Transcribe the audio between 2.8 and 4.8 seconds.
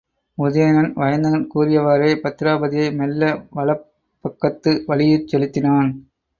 மெல்ல வலப் பக்கத்து